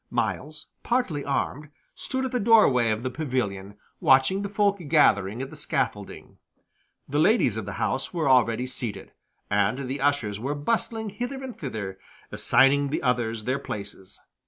[0.09, 5.43] Myles, partly armed, stood at the door way of the pavilion, watching the folk gathering
[5.43, 6.39] at the scaffolding.
[7.07, 9.11] The ladies of the house were already seated,
[9.51, 11.99] and the ushers were bustling hither and thither,
[12.31, 14.19] assigning the others their places.